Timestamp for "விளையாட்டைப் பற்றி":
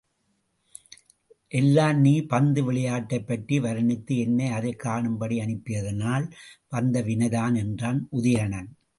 2.63-3.59